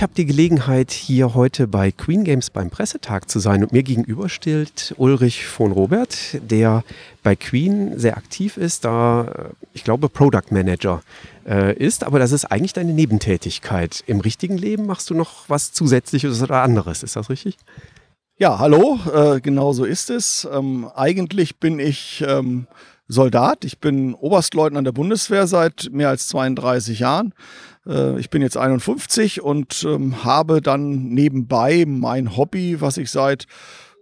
Ich 0.00 0.02
habe 0.02 0.14
die 0.14 0.24
Gelegenheit, 0.24 0.92
hier 0.92 1.34
heute 1.34 1.68
bei 1.68 1.90
Queen 1.90 2.24
Games 2.24 2.48
beim 2.48 2.70
Pressetag 2.70 3.28
zu 3.28 3.38
sein 3.38 3.62
und 3.62 3.72
mir 3.72 3.82
gegenüber 3.82 4.30
steht 4.30 4.94
Ulrich 4.96 5.44
von 5.44 5.72
Robert, 5.72 6.16
der 6.40 6.84
bei 7.22 7.36
Queen 7.36 7.98
sehr 7.98 8.16
aktiv 8.16 8.56
ist, 8.56 8.86
da 8.86 9.24
äh, 9.24 9.48
ich 9.74 9.84
glaube 9.84 10.08
Product 10.08 10.52
Manager 10.52 11.02
äh, 11.46 11.76
ist, 11.76 12.02
aber 12.02 12.18
das 12.18 12.32
ist 12.32 12.46
eigentlich 12.46 12.72
deine 12.72 12.94
Nebentätigkeit. 12.94 14.02
Im 14.06 14.20
richtigen 14.20 14.56
Leben 14.56 14.86
machst 14.86 15.10
du 15.10 15.14
noch 15.14 15.50
was 15.50 15.74
Zusätzliches 15.74 16.42
oder 16.42 16.62
anderes, 16.62 17.02
ist 17.02 17.16
das 17.16 17.28
richtig? 17.28 17.58
Ja, 18.38 18.58
hallo, 18.58 18.98
äh, 19.12 19.42
genau 19.42 19.74
so 19.74 19.84
ist 19.84 20.08
es. 20.08 20.48
Ähm, 20.50 20.88
eigentlich 20.94 21.58
bin 21.58 21.78
ich 21.78 22.24
ähm, 22.26 22.66
Soldat, 23.06 23.66
ich 23.66 23.80
bin 23.80 24.14
Oberstleutnant 24.14 24.86
der 24.86 24.92
Bundeswehr 24.92 25.46
seit 25.46 25.90
mehr 25.92 26.08
als 26.08 26.28
32 26.28 27.00
Jahren. 27.00 27.34
Äh, 27.86 28.18
ich 28.18 28.30
bin 28.30 28.42
jetzt 28.42 28.56
51 28.56 29.42
und 29.42 29.84
ähm, 29.88 30.24
habe 30.24 30.60
dann 30.60 31.08
nebenbei 31.08 31.84
mein 31.86 32.36
Hobby, 32.36 32.80
was 32.80 32.96
ich 32.96 33.10
seit 33.10 33.46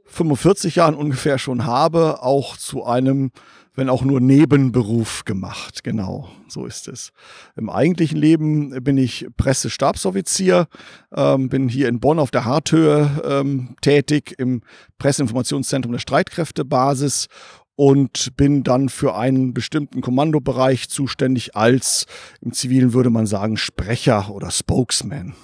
45 0.06 0.77
Jahren 0.77 0.95
ungefähr 0.95 1.38
schon 1.38 1.66
habe, 1.66 2.23
auch 2.23 2.56
zu 2.56 2.84
einem, 2.84 3.30
wenn 3.74 3.91
auch 3.91 4.02
nur 4.02 4.20
Nebenberuf 4.20 5.24
gemacht. 5.24 5.84
Genau, 5.84 6.30
so 6.48 6.65
ist 6.66 6.88
es. 6.88 7.12
Im 7.57 7.70
eigentlichen 7.70 8.18
Leben 8.18 8.70
bin 8.82 8.96
ich 8.96 9.26
Pressestabsoffizier, 9.37 10.66
ähm, 11.15 11.48
bin 11.48 11.68
hier 11.68 11.88
in 11.88 12.01
Bonn 12.01 12.18
auf 12.18 12.30
der 12.30 12.45
Harthöhe 12.45 13.10
ähm, 13.24 13.76
tätig 13.82 14.35
im 14.38 14.63
Presseinformationszentrum 14.98 15.92
der 15.92 16.01
Streitkräftebasis 16.01 17.29
und 17.79 18.37
bin 18.37 18.65
dann 18.65 18.88
für 18.88 19.15
einen 19.15 19.54
bestimmten 19.54 20.01
Kommandobereich 20.01 20.88
zuständig 20.88 21.54
als, 21.54 22.07
im 22.40 22.52
Zivilen 22.52 22.93
würde 22.93 23.09
man 23.09 23.24
sagen, 23.24 23.57
Sprecher 23.57 24.32
oder 24.32 24.51
Spokesman. 24.51 25.35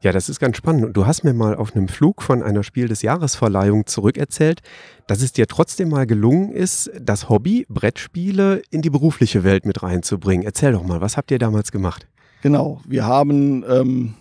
Ja, 0.00 0.12
das 0.12 0.30
ist 0.30 0.40
ganz 0.40 0.56
spannend. 0.56 0.86
Und 0.86 0.96
du 0.96 1.04
hast 1.04 1.24
mir 1.24 1.34
mal 1.34 1.54
auf 1.54 1.76
einem 1.76 1.88
Flug 1.88 2.22
von 2.22 2.42
einer 2.42 2.62
Spiel 2.62 2.88
des 2.88 3.02
Jahresverleihung 3.02 3.84
zurückerzählt, 3.84 4.62
dass 5.08 5.20
es 5.20 5.34
dir 5.34 5.46
trotzdem 5.46 5.90
mal 5.90 6.06
gelungen 6.06 6.52
ist, 6.52 6.90
das 6.98 7.28
Hobby 7.28 7.66
Brettspiele 7.68 8.62
in 8.70 8.80
die 8.80 8.90
berufliche 8.90 9.44
Welt 9.44 9.66
mit 9.66 9.82
reinzubringen. 9.82 10.46
Erzähl 10.46 10.72
doch 10.72 10.84
mal, 10.84 11.02
was 11.02 11.18
habt 11.18 11.30
ihr 11.30 11.38
damals 11.38 11.70
gemacht? 11.70 12.08
Genau, 12.40 12.80
wir 12.88 13.04
haben, 13.04 13.62
ähm, 13.68 14.14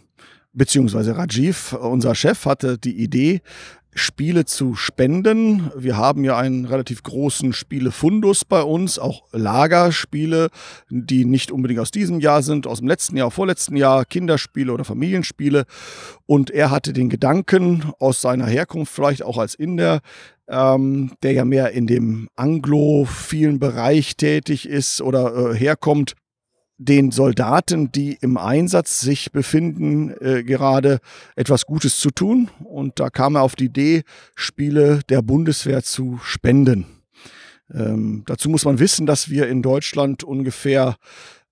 beziehungsweise 0.51 1.15
Rajiv, 1.15 1.71
unser 1.71 2.13
Chef, 2.13 2.45
hatte 2.45 2.77
die 2.77 2.97
Idee, 2.97 3.41
Spiele 3.97 4.43
zu 4.43 4.75
spenden. 4.75 5.71
Wir 5.75 5.95
haben 5.95 6.25
ja 6.25 6.37
einen 6.37 6.65
relativ 6.65 7.01
großen 7.01 7.53
Spielefundus 7.53 8.43
bei 8.43 8.61
uns, 8.61 8.99
auch 8.99 9.23
Lagerspiele, 9.31 10.49
die 10.89 11.23
nicht 11.23 11.49
unbedingt 11.49 11.79
aus 11.79 11.91
diesem 11.91 12.19
Jahr 12.19 12.43
sind, 12.43 12.67
aus 12.67 12.79
dem 12.79 12.89
letzten 12.89 13.15
Jahr, 13.15 13.31
vorletzten 13.31 13.77
Jahr, 13.77 14.03
Kinderspiele 14.03 14.73
oder 14.73 14.83
Familienspiele. 14.83 15.63
Und 16.25 16.51
er 16.51 16.71
hatte 16.71 16.91
den 16.91 17.07
Gedanken 17.07 17.91
aus 17.97 18.19
seiner 18.19 18.47
Herkunft, 18.47 18.93
vielleicht 18.93 19.23
auch 19.23 19.37
als 19.37 19.55
Inder, 19.55 20.01
ähm, 20.49 21.13
der 21.23 21.31
ja 21.31 21.45
mehr 21.45 21.71
in 21.71 21.87
dem 21.87 22.27
anglophilen 22.35 23.59
Bereich 23.59 24.17
tätig 24.17 24.67
ist 24.67 25.01
oder 25.01 25.51
äh, 25.51 25.55
herkommt, 25.55 26.15
den 26.77 27.11
Soldaten, 27.11 27.91
die 27.91 28.17
im 28.19 28.37
Einsatz 28.37 28.99
sich 28.99 29.31
befinden, 29.31 30.13
äh, 30.19 30.43
gerade 30.43 30.99
etwas 31.35 31.65
Gutes 31.65 31.99
zu 31.99 32.11
tun. 32.11 32.49
Und 32.63 32.99
da 32.99 33.09
kam 33.09 33.35
er 33.35 33.43
auf 33.43 33.55
die 33.55 33.65
Idee, 33.65 34.03
Spiele 34.35 34.99
der 35.09 35.21
Bundeswehr 35.21 35.83
zu 35.83 36.19
spenden. 36.23 36.85
Ähm, 37.73 38.23
dazu 38.25 38.49
muss 38.49 38.65
man 38.65 38.79
wissen, 38.79 39.05
dass 39.05 39.29
wir 39.29 39.47
in 39.47 39.61
Deutschland 39.61 40.23
ungefähr 40.23 40.97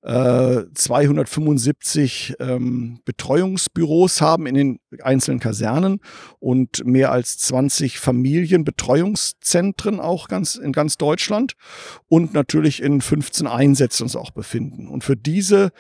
275 0.06 2.36
äh, 2.40 2.44
ähm, 2.44 3.00
Betreuungsbüros 3.06 4.20
haben 4.20 4.48
in 4.48 4.56
den 4.56 4.80
einzelnen 5.02 5.40
Kasernen 5.40 6.02
und 6.40 6.86
mehr 6.86 7.14
als 7.14 7.38
20 7.38 8.00
Familienbetreuungszentren 8.00 10.02
auch 10.02 10.28
ganz, 10.28 10.56
in 10.56 10.74
ganz 10.74 10.98
Deutschland 10.98 11.54
und 12.10 12.34
natürlich 12.34 12.84
in 12.84 13.00
15 13.00 13.48
Einsätzen 13.48 14.04
uns 14.04 14.18
auch 14.18 14.32
befinden. 14.32 14.90
Und 14.90 15.06
für 15.06 15.16
diese 15.16 15.72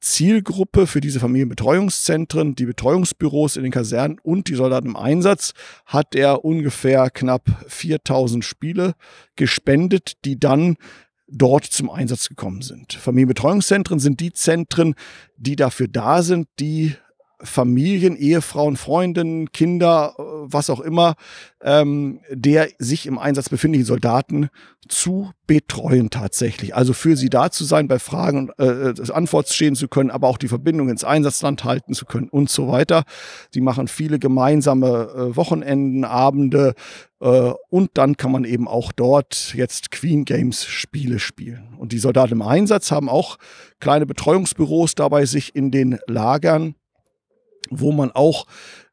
Zielgruppe 0.00 0.86
für 0.86 1.02
diese 1.02 1.20
Familienbetreuungszentren, 1.20 2.54
die 2.54 2.64
Betreuungsbüros 2.64 3.56
in 3.56 3.64
den 3.64 3.72
Kasernen 3.72 4.18
und 4.22 4.48
die 4.48 4.54
Soldaten 4.54 4.88
im 4.88 4.96
Einsatz 4.96 5.52
hat 5.84 6.14
er 6.14 6.42
ungefähr 6.44 7.10
knapp 7.10 7.44
4000 7.68 8.42
Spiele 8.42 8.94
gespendet, 9.36 10.14
die 10.24 10.40
dann 10.40 10.76
dort 11.30 11.64
zum 11.64 11.90
Einsatz 11.90 12.28
gekommen 12.28 12.62
sind. 12.62 12.92
Familienbetreuungszentren 12.94 13.98
sind 13.98 14.20
die 14.20 14.32
Zentren, 14.32 14.94
die 15.36 15.56
dafür 15.56 15.88
da 15.88 16.22
sind, 16.22 16.48
die 16.58 16.94
Familien, 17.42 18.16
Ehefrauen, 18.16 18.76
Freundinnen, 18.76 19.52
Kinder, 19.52 20.14
äh, 20.18 20.22
was 20.22 20.70
auch 20.70 20.80
immer, 20.80 21.14
ähm, 21.62 22.20
der 22.30 22.68
sich 22.78 23.06
im 23.06 23.18
Einsatz 23.18 23.48
befindlichen 23.48 23.86
Soldaten 23.86 24.48
zu 24.88 25.30
betreuen 25.46 26.10
tatsächlich. 26.10 26.74
Also 26.74 26.92
für 26.92 27.16
sie 27.16 27.30
da 27.30 27.50
zu 27.50 27.64
sein, 27.64 27.88
bei 27.88 27.98
Fragen 27.98 28.50
und 28.50 28.58
äh, 28.58 28.90
äh 28.90 29.12
Antwort 29.12 29.48
stehen 29.48 29.74
zu 29.74 29.88
können, 29.88 30.10
aber 30.10 30.28
auch 30.28 30.38
die 30.38 30.48
Verbindung 30.48 30.88
ins 30.88 31.04
Einsatzland 31.04 31.64
halten 31.64 31.94
zu 31.94 32.06
können 32.06 32.28
und 32.28 32.50
so 32.50 32.68
weiter. 32.68 33.04
Sie 33.52 33.60
machen 33.60 33.88
viele 33.88 34.18
gemeinsame 34.18 35.30
äh, 35.32 35.36
Wochenenden, 35.36 36.04
Abende, 36.04 36.74
äh, 37.20 37.52
und 37.68 37.90
dann 37.94 38.16
kann 38.16 38.32
man 38.32 38.44
eben 38.44 38.66
auch 38.66 38.92
dort 38.92 39.54
jetzt 39.54 39.90
Queen 39.90 40.24
Games 40.24 40.64
Spiele 40.64 41.18
spielen. 41.18 41.74
Und 41.78 41.92
die 41.92 41.98
Soldaten 41.98 42.32
im 42.32 42.42
Einsatz 42.42 42.90
haben 42.90 43.08
auch 43.08 43.36
kleine 43.78 44.06
Betreuungsbüros 44.06 44.94
dabei 44.94 45.26
sich 45.26 45.54
in 45.54 45.70
den 45.70 45.98
Lagern, 46.06 46.74
wo 47.70 47.92
man 47.92 48.10
auch 48.12 48.46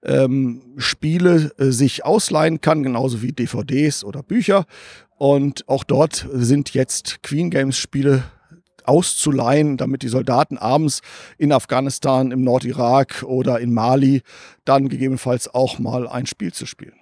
ähm, 0.04 0.62
Spiele 0.78 1.52
äh, 1.58 1.72
sich 1.72 2.06
ausleihen 2.06 2.62
kann, 2.62 2.84
genauso 2.84 3.22
wie 3.22 3.32
DVDs 3.32 4.04
oder 4.04 4.24
Bücher. 4.24 4.66
Und 5.18 5.68
auch 5.68 5.84
dort 5.84 6.28
sind 6.32 6.74
jetzt 6.74 7.24
Queen 7.24 7.50
Games 7.50 7.78
Spiele 7.78 8.24
auszuleihen, 8.84 9.78
damit 9.78 10.02
die 10.02 10.08
Soldaten 10.08 10.58
abends 10.58 11.02
in 11.38 11.52
Afghanistan, 11.52 12.32
im 12.32 12.44
Nordirak 12.44 13.24
oder 13.24 13.60
in 13.60 13.74
Mali 13.74 14.22
dann 14.64 14.90
gegebenenfalls 14.90 15.54
auch 15.54 15.80
mal 15.80 16.08
ein 16.08 16.26
Spiel 16.26 16.54
zu 16.54 16.66
spielen. 16.66 16.96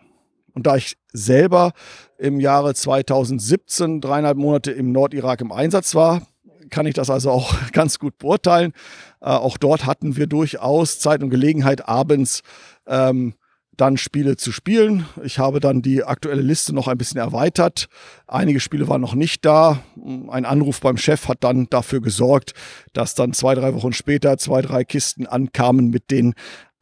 Und 0.54 0.66
da 0.68 0.78
ich 0.78 0.98
selber 1.12 1.74
im 2.18 2.40
Jahre 2.40 2.74
2017 2.74 4.02
dreieinhalb 4.02 4.38
Monate 4.38 4.72
im 4.72 4.92
Nordirak 4.92 5.42
im 5.42 5.52
Einsatz 5.52 5.96
war, 5.96 6.26
kann 6.70 6.86
ich 6.86 6.94
das 6.94 7.10
also 7.10 7.32
auch 7.32 7.54
ganz 7.72 8.00
gut 8.00 8.18
beurteilen. 8.18 8.74
Äh, 9.22 9.26
auch 9.26 9.58
dort 9.58 9.86
hatten 9.86 10.16
wir 10.18 10.28
durchaus 10.28 11.00
Zeit 11.00 11.24
und 11.24 11.30
Gelegenheit, 11.30 11.88
abends 11.88 12.42
ähm, 12.88 13.36
dann 13.78 13.98
Spiele 13.98 14.38
zu 14.38 14.52
spielen. 14.52 15.06
Ich 15.24 15.40
habe 15.40 15.60
dann 15.60 15.82
die 15.82 16.04
aktuelle 16.04 16.42
Liste 16.42 16.74
noch 16.74 16.88
ein 16.88 16.98
bisschen 16.98 17.20
erweitert. 17.20 17.88
Einige 18.28 18.60
Spiele 18.60 18.88
waren 18.88 19.02
noch 19.02 19.16
nicht 19.16 19.46
da. 19.46 19.82
Ein 20.30 20.46
Anruf 20.46 20.80
beim 20.80 20.98
Chef 20.98 21.28
hat 21.28 21.44
dann 21.44 21.68
dafür 21.70 22.02
gesorgt, 22.02 22.54
dass 22.94 23.16
dann 23.16 23.34
zwei, 23.34 23.56
drei 23.56 23.74
Wochen 23.74 23.94
später 23.94 24.38
zwei, 24.38 24.62
drei 24.62 24.84
Kisten 24.86 25.28
ankamen 25.28 25.90
mit 25.90 26.10
den 26.12 26.34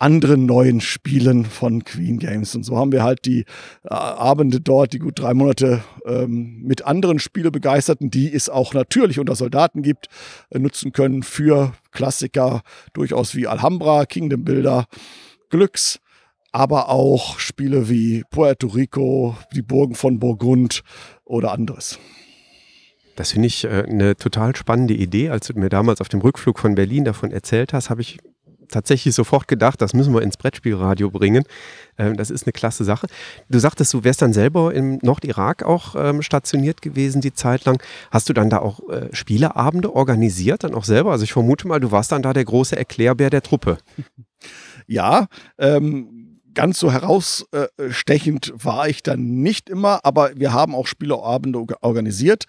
anderen 0.03 0.45
neuen 0.45 0.81
Spielen 0.81 1.45
von 1.45 1.85
Queen 1.85 2.19
Games. 2.19 2.53
Und 2.55 2.63
so 2.63 2.77
haben 2.77 2.91
wir 2.91 3.03
halt 3.03 3.23
die 3.25 3.45
äh, 3.85 3.93
Abende 3.93 4.59
dort, 4.59 4.91
die 4.91 4.99
gut 4.99 5.17
drei 5.17 5.33
Monate 5.33 5.81
ähm, 6.05 6.61
mit 6.61 6.85
anderen 6.85 7.19
Spielebegeisterten, 7.19 8.11
die 8.11 8.31
es 8.31 8.49
auch 8.49 8.73
natürlich 8.73 9.17
unter 9.17 9.35
Soldaten 9.35 9.81
gibt, 9.81 10.07
äh, 10.49 10.59
nutzen 10.59 10.91
können 10.91 11.23
für 11.23 11.71
Klassiker 11.91 12.63
durchaus 12.91 13.33
wie 13.33 13.47
Alhambra, 13.47 14.05
Kingdom 14.05 14.43
Builder, 14.43 14.87
Glücks, 15.49 15.99
aber 16.51 16.89
auch 16.89 17.39
Spiele 17.39 17.87
wie 17.87 18.23
Puerto 18.29 18.67
Rico, 18.67 19.37
die 19.55 19.61
Burgen 19.61 19.95
von 19.95 20.19
Burgund 20.19 20.83
oder 21.23 21.53
anderes. 21.53 21.97
Das 23.15 23.31
finde 23.31 23.47
ich 23.47 23.63
äh, 23.63 23.85
eine 23.87 24.17
total 24.17 24.53
spannende 24.57 24.95
Idee. 24.95 25.29
Als 25.29 25.47
du 25.47 25.57
mir 25.57 25.69
damals 25.69 26.01
auf 26.01 26.09
dem 26.09 26.19
Rückflug 26.19 26.59
von 26.59 26.75
Berlin 26.75 27.05
davon 27.05 27.31
erzählt 27.31 27.71
hast, 27.71 27.89
habe 27.89 28.01
ich 28.01 28.17
tatsächlich 28.73 29.15
sofort 29.15 29.47
gedacht, 29.47 29.81
das 29.81 29.93
müssen 29.93 30.13
wir 30.13 30.21
ins 30.21 30.37
Brettspielradio 30.37 31.09
bringen. 31.09 31.43
Ähm, 31.97 32.17
das 32.17 32.29
ist 32.29 32.45
eine 32.45 32.53
klasse 32.53 32.83
Sache. 32.83 33.07
Du 33.49 33.59
sagtest, 33.59 33.93
du 33.93 34.03
wärst 34.03 34.21
dann 34.21 34.33
selber 34.33 34.73
im 34.73 34.99
Nordirak 35.01 35.63
auch 35.63 35.95
ähm, 35.95 36.21
stationiert 36.21 36.81
gewesen, 36.81 37.21
die 37.21 37.33
Zeit 37.33 37.65
lang. 37.65 37.81
Hast 38.11 38.29
du 38.29 38.33
dann 38.33 38.49
da 38.49 38.59
auch 38.59 38.87
äh, 38.89 39.09
Spieleabende 39.13 39.95
organisiert, 39.95 40.63
dann 40.63 40.73
auch 40.73 40.85
selber? 40.85 41.11
Also 41.11 41.23
ich 41.23 41.33
vermute 41.33 41.67
mal, 41.67 41.79
du 41.79 41.91
warst 41.91 42.11
dann 42.11 42.21
da 42.21 42.33
der 42.33 42.45
große 42.45 42.75
Erklärbär 42.75 43.29
der 43.29 43.41
Truppe. 43.41 43.77
Ja, 44.85 45.27
ähm, 45.57 46.22
ganz 46.53 46.79
so 46.79 46.91
herausstechend 46.91 48.53
war 48.55 48.87
ich 48.87 49.03
dann 49.03 49.41
nicht 49.41 49.69
immer, 49.69 49.99
aber 50.03 50.31
wir 50.35 50.53
haben 50.53 50.75
auch 50.75 50.87
Spieleabende 50.87 51.65
organisiert. 51.81 52.45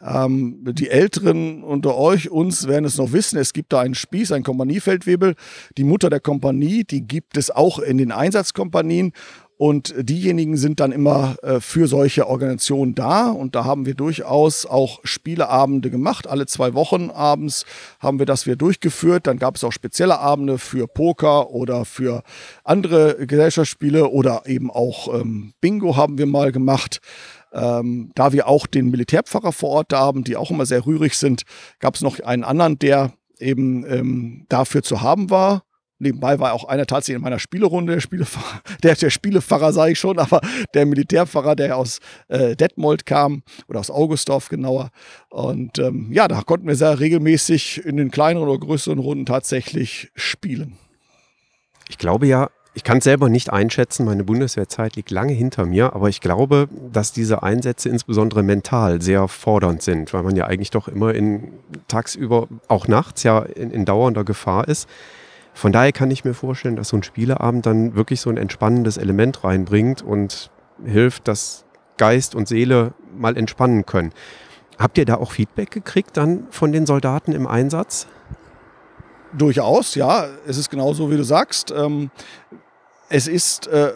Ähm, 0.00 0.64
die 0.72 0.90
Älteren 0.90 1.62
unter 1.62 1.96
euch, 1.96 2.30
uns 2.30 2.68
werden 2.68 2.84
es 2.84 2.98
noch 2.98 3.12
wissen, 3.12 3.38
es 3.38 3.52
gibt 3.52 3.72
da 3.72 3.80
einen 3.80 3.94
Spieß, 3.94 4.32
ein 4.32 4.42
Kompaniefeldwebel. 4.42 5.34
Die 5.76 5.84
Mutter 5.84 6.10
der 6.10 6.20
Kompanie, 6.20 6.84
die 6.84 7.02
gibt 7.02 7.36
es 7.36 7.50
auch 7.50 7.78
in 7.78 7.98
den 7.98 8.12
Einsatzkompanien 8.12 9.12
und 9.58 9.92
diejenigen 9.98 10.56
sind 10.56 10.78
dann 10.78 10.92
immer 10.92 11.36
äh, 11.42 11.58
für 11.58 11.88
solche 11.88 12.28
Organisationen 12.28 12.94
da. 12.94 13.28
Und 13.28 13.56
da 13.56 13.64
haben 13.64 13.86
wir 13.86 13.94
durchaus 13.94 14.66
auch 14.66 15.00
Spieleabende 15.02 15.90
gemacht. 15.90 16.28
Alle 16.28 16.46
zwei 16.46 16.74
Wochen 16.74 17.10
abends 17.10 17.66
haben 17.98 18.20
wir 18.20 18.26
das 18.26 18.46
wieder 18.46 18.54
durchgeführt. 18.54 19.26
Dann 19.26 19.40
gab 19.40 19.56
es 19.56 19.64
auch 19.64 19.72
spezielle 19.72 20.20
Abende 20.20 20.58
für 20.58 20.86
Poker 20.86 21.50
oder 21.50 21.84
für 21.84 22.22
andere 22.62 23.26
Gesellschaftsspiele 23.26 24.08
oder 24.08 24.42
eben 24.46 24.70
auch 24.70 25.12
ähm, 25.12 25.54
Bingo 25.60 25.96
haben 25.96 26.18
wir 26.18 26.26
mal 26.26 26.52
gemacht. 26.52 27.00
Ähm, 27.52 28.12
da 28.14 28.32
wir 28.32 28.46
auch 28.46 28.68
den 28.68 28.90
Militärpfarrer 28.90 29.52
vor 29.52 29.70
Ort 29.70 29.92
haben, 29.92 30.22
die 30.22 30.36
auch 30.36 30.52
immer 30.52 30.66
sehr 30.66 30.86
rührig 30.86 31.16
sind, 31.16 31.42
gab 31.80 31.96
es 31.96 32.02
noch 32.02 32.20
einen 32.20 32.44
anderen, 32.44 32.78
der 32.78 33.12
eben 33.40 33.84
ähm, 33.90 34.46
dafür 34.48 34.84
zu 34.84 35.02
haben 35.02 35.30
war. 35.30 35.64
Nebenbei 36.00 36.38
war 36.38 36.52
auch 36.52 36.64
einer 36.64 36.86
tatsächlich 36.86 37.16
in 37.16 37.22
meiner 37.22 37.40
Spielerunde, 37.40 37.94
der 37.94 38.00
Spielefahrer, 38.00 38.62
der, 38.82 38.94
der 38.94 39.10
Spielepfarrer 39.10 39.72
sage 39.72 39.92
ich 39.92 39.98
schon, 39.98 40.18
aber 40.18 40.40
der 40.74 40.86
Militärpfarrer, 40.86 41.56
der 41.56 41.76
aus 41.76 42.00
äh, 42.28 42.54
Detmold 42.56 43.06
kam 43.06 43.42
oder 43.68 43.80
aus 43.80 43.90
Augustdorf 43.90 44.48
genauer. 44.48 44.90
Und 45.30 45.78
ähm, 45.78 46.12
ja, 46.12 46.28
da 46.28 46.42
konnten 46.42 46.68
wir 46.68 46.76
sehr 46.76 47.00
regelmäßig 47.00 47.84
in 47.84 47.96
den 47.96 48.10
kleineren 48.10 48.48
oder 48.48 48.58
größeren 48.58 48.98
Runden 48.98 49.26
tatsächlich 49.26 50.10
spielen. 50.14 50.78
Ich 51.88 51.98
glaube 51.98 52.26
ja, 52.26 52.48
ich 52.78 52.84
kann 52.84 52.98
es 52.98 53.04
selber 53.04 53.28
nicht 53.28 53.50
einschätzen, 53.50 54.04
meine 54.04 54.22
Bundeswehrzeit 54.22 54.94
liegt 54.94 55.10
lange 55.10 55.32
hinter 55.32 55.66
mir, 55.66 55.94
aber 55.94 56.08
ich 56.08 56.20
glaube, 56.20 56.68
dass 56.92 57.12
diese 57.12 57.42
Einsätze 57.42 57.88
insbesondere 57.88 58.44
mental 58.44 59.02
sehr 59.02 59.26
fordernd 59.26 59.82
sind, 59.82 60.12
weil 60.12 60.22
man 60.22 60.36
ja 60.36 60.46
eigentlich 60.46 60.70
doch 60.70 60.86
immer 60.86 61.12
in 61.12 61.54
tagsüber, 61.88 62.46
auch 62.68 62.86
nachts 62.86 63.24
ja 63.24 63.40
in, 63.40 63.72
in 63.72 63.84
dauernder 63.84 64.22
Gefahr 64.22 64.68
ist. 64.68 64.88
Von 65.54 65.72
daher 65.72 65.92
kann 65.92 66.10
ich 66.10 66.24
mir 66.24 66.34
vorstellen, 66.34 66.76
dass 66.76 66.88
so 66.88 66.96
ein 66.96 67.02
Spieleabend 67.02 67.66
dann 67.66 67.94
wirklich 67.94 68.20
so 68.20 68.30
ein 68.30 68.36
entspannendes 68.36 68.96
Element 68.96 69.42
reinbringt 69.44 70.02
und 70.02 70.50
hilft, 70.84 71.26
dass 71.28 71.64
Geist 71.96 72.34
und 72.34 72.46
Seele 72.48 72.92
mal 73.16 73.36
entspannen 73.36 73.84
können. 73.84 74.12
Habt 74.78 74.96
ihr 74.98 75.04
da 75.04 75.16
auch 75.16 75.32
Feedback 75.32 75.70
gekriegt 75.70 76.16
dann 76.16 76.46
von 76.50 76.70
den 76.70 76.86
Soldaten 76.86 77.32
im 77.32 77.46
Einsatz? 77.46 78.06
Durchaus, 79.36 79.94
ja. 79.96 80.28
Es 80.46 80.56
ist 80.56 80.70
genauso, 80.70 81.10
wie 81.10 81.16
du 81.16 81.24
sagst. 81.24 81.72
Ähm, 81.72 82.10
es 83.08 83.26
ist 83.26 83.66
äh, 83.66 83.90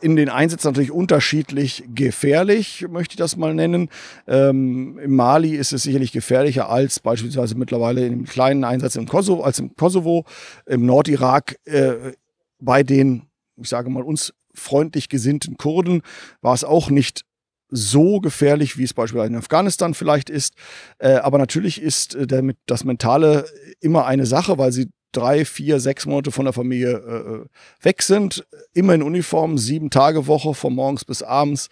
in 0.00 0.16
den 0.16 0.28
Einsätzen 0.28 0.68
natürlich 0.68 0.90
unterschiedlich 0.90 1.84
gefährlich, 1.94 2.86
möchte 2.88 3.12
ich 3.12 3.18
das 3.18 3.36
mal 3.36 3.54
nennen. 3.54 3.88
Ähm, 4.26 4.98
Im 4.98 5.16
Mali 5.16 5.56
ist 5.56 5.72
es 5.72 5.82
sicherlich 5.82 6.12
gefährlicher 6.12 6.68
als 6.68 7.00
beispielsweise 7.00 7.54
mittlerweile 7.54 8.06
im 8.06 8.24
kleinen 8.24 8.64
Einsatz 8.64 8.96
im 8.96 9.06
Kosovo, 9.06 9.42
als 9.42 9.58
im 9.58 9.76
Kosovo, 9.76 10.24
im 10.66 10.86
Nordirak. 10.86 11.56
Äh, 11.64 12.12
bei 12.58 12.82
den, 12.82 13.22
ich 13.56 13.68
sage 13.68 13.90
mal, 13.90 14.02
uns 14.02 14.32
freundlich 14.54 15.08
gesinnten 15.08 15.56
Kurden 15.56 16.02
war 16.40 16.54
es 16.54 16.64
auch 16.64 16.90
nicht 16.90 17.24
so 17.70 18.20
gefährlich, 18.20 18.78
wie 18.78 18.84
es 18.84 18.94
beispielsweise 18.94 19.32
in 19.32 19.38
Afghanistan 19.38 19.94
vielleicht 19.94 20.28
ist. 20.28 20.54
Äh, 20.98 21.14
aber 21.14 21.38
natürlich 21.38 21.80
ist 21.80 22.14
äh, 22.14 22.26
der, 22.26 22.42
das 22.66 22.84
Mentale 22.84 23.46
immer 23.80 24.06
eine 24.06 24.26
Sache, 24.26 24.58
weil 24.58 24.72
sie 24.72 24.90
drei, 25.12 25.44
vier, 25.44 25.80
sechs 25.80 26.06
Monate 26.06 26.30
von 26.30 26.44
der 26.44 26.52
Familie 26.52 26.92
äh, 26.92 27.34
äh, 27.34 27.44
weg 27.82 28.02
sind, 28.02 28.46
immer 28.72 28.94
in 28.94 29.02
Uniform, 29.02 29.58
sieben 29.58 29.90
Tage 29.90 30.26
Woche, 30.26 30.54
von 30.54 30.74
morgens 30.74 31.04
bis 31.04 31.22
abends, 31.22 31.68